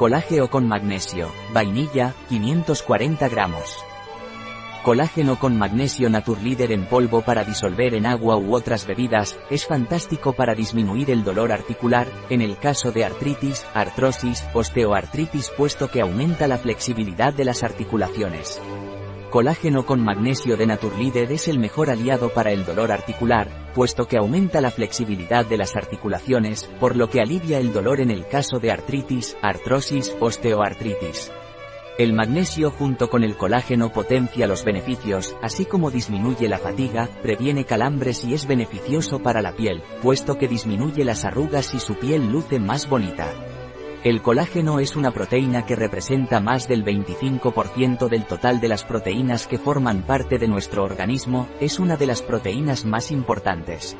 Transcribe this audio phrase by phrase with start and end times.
[0.00, 3.76] Colágeno con magnesio, vainilla, 540 gramos.
[4.82, 10.32] Colágeno con magnesio Naturleader en polvo para disolver en agua u otras bebidas, es fantástico
[10.32, 16.48] para disminuir el dolor articular, en el caso de artritis, artrosis, osteoartritis puesto que aumenta
[16.48, 18.58] la flexibilidad de las articulaciones.
[19.30, 24.16] Colágeno con magnesio de Naturleader es el mejor aliado para el dolor articular, puesto que
[24.16, 28.58] aumenta la flexibilidad de las articulaciones, por lo que alivia el dolor en el caso
[28.58, 31.30] de artritis, artrosis, osteoartritis.
[31.96, 37.64] El magnesio junto con el colágeno potencia los beneficios, así como disminuye la fatiga, previene
[37.64, 42.32] calambres y es beneficioso para la piel, puesto que disminuye las arrugas y su piel
[42.32, 43.32] luce más bonita.
[44.02, 49.46] El colágeno es una proteína que representa más del 25% del total de las proteínas
[49.46, 53.98] que forman parte de nuestro organismo, es una de las proteínas más importantes.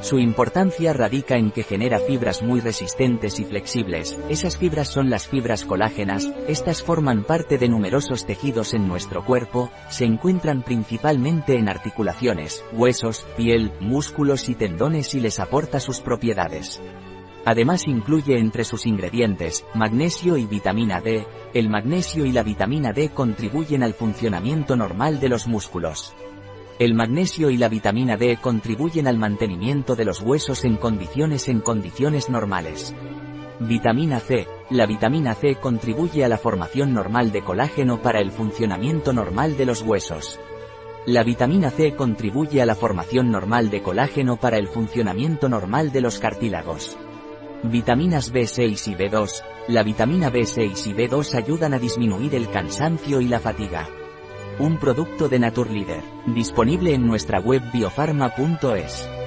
[0.00, 5.28] Su importancia radica en que genera fibras muy resistentes y flexibles, esas fibras son las
[5.28, 11.68] fibras colágenas, estas forman parte de numerosos tejidos en nuestro cuerpo, se encuentran principalmente en
[11.68, 16.80] articulaciones, huesos, piel, músculos y tendones y les aporta sus propiedades.
[17.48, 23.08] Además incluye entre sus ingredientes, magnesio y vitamina D, el magnesio y la vitamina D
[23.08, 26.12] contribuyen al funcionamiento normal de los músculos.
[26.78, 31.60] El magnesio y la vitamina D contribuyen al mantenimiento de los huesos en condiciones en
[31.60, 32.94] condiciones normales.
[33.60, 34.46] Vitamina C.
[34.68, 39.64] La vitamina C contribuye a la formación normal de colágeno para el funcionamiento normal de
[39.64, 40.38] los huesos.
[41.06, 46.02] La vitamina C contribuye a la formación normal de colágeno para el funcionamiento normal de
[46.02, 46.98] los cartílagos.
[47.64, 49.42] Vitaminas B6 y B2.
[49.66, 53.88] La vitamina B6 y B2 ayudan a disminuir el cansancio y la fatiga.
[54.60, 59.17] Un producto de Naturleader, disponible en nuestra web biofarma.es.